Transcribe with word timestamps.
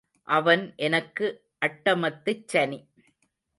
அவன் 0.27 0.73
எனக்கு 0.75 1.27
அட்டமத்துச் 1.65 2.47
சனி. 2.53 2.79